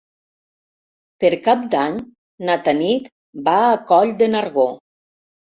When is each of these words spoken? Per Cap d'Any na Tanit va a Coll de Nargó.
Per 1.23 1.29
Cap 1.47 1.67
d'Any 1.75 1.99
na 2.49 2.57
Tanit 2.69 3.07
va 3.51 3.55
a 3.69 3.79
Coll 3.93 4.17
de 4.25 4.33
Nargó. 4.35 4.69